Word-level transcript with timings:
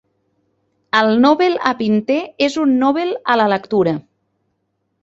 El 0.99 1.09
Nobel 1.25 1.59
a 1.73 1.75
Pinter 1.83 2.19
és 2.49 2.59
un 2.65 2.75
Nobel 2.87 3.17
a 3.35 3.39
la 3.43 3.51
lectura. 3.57 3.97